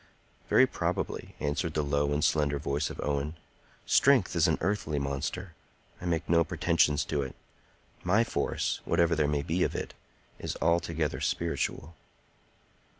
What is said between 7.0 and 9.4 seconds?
to it. My force, whatever there